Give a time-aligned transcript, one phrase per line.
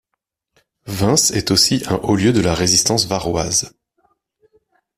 [0.87, 3.77] Vins est aussi un haut lieu de la résistance varoise.